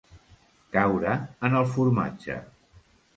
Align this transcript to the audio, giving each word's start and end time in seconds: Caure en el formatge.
Caure 0.77 1.13
en 1.49 1.57
el 1.59 1.67
formatge. 1.75 2.39